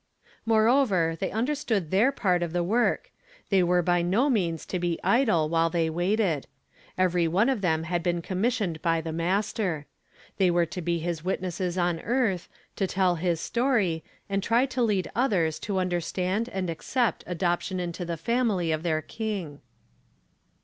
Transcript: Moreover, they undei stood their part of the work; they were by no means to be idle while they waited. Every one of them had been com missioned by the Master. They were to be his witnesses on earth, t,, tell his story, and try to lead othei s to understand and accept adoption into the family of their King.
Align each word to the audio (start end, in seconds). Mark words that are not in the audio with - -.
Moreover, 0.47 1.15
they 1.19 1.29
undei 1.29 1.55
stood 1.55 1.91
their 1.91 2.11
part 2.11 2.41
of 2.41 2.53
the 2.53 2.63
work; 2.63 3.11
they 3.49 3.61
were 3.61 3.83
by 3.83 4.01
no 4.01 4.31
means 4.31 4.65
to 4.65 4.79
be 4.79 4.99
idle 5.03 5.47
while 5.47 5.69
they 5.69 5.91
waited. 5.91 6.47
Every 6.97 7.27
one 7.27 7.49
of 7.49 7.61
them 7.61 7.83
had 7.83 8.01
been 8.01 8.23
com 8.23 8.41
missioned 8.41 8.81
by 8.81 8.99
the 9.01 9.11
Master. 9.13 9.85
They 10.37 10.49
were 10.49 10.65
to 10.65 10.81
be 10.81 10.97
his 10.97 11.23
witnesses 11.23 11.77
on 11.77 11.99
earth, 11.99 12.49
t,, 12.75 12.87
tell 12.87 13.17
his 13.17 13.39
story, 13.39 14.03
and 14.27 14.41
try 14.41 14.65
to 14.65 14.81
lead 14.81 15.07
othei 15.15 15.45
s 15.47 15.59
to 15.59 15.77
understand 15.77 16.49
and 16.49 16.67
accept 16.67 17.23
adoption 17.27 17.79
into 17.79 18.03
the 18.03 18.17
family 18.17 18.71
of 18.71 18.81
their 18.81 19.03
King. 19.03 19.61